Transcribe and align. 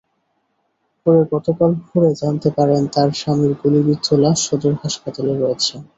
পরে 1.05 1.21
গতকাল 1.31 1.71
ভোরে 1.83 2.11
জানতে 2.21 2.49
পারেন 2.57 2.81
তাঁর 2.93 3.09
স্বামীর 3.19 3.53
গুলিবিদ্ধ 3.61 4.07
লাশ 4.23 4.37
সদর 4.47 4.73
হাসপাতালে 4.83 5.33
রয়েছে। 5.35 5.73